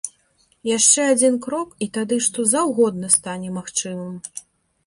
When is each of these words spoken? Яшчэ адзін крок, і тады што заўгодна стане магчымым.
Яшчэ 0.77 1.01
адзін 1.15 1.37
крок, 1.47 1.69
і 1.87 1.89
тады 1.97 2.19
што 2.29 2.47
заўгодна 2.55 3.13
стане 3.17 3.55
магчымым. 3.59 4.21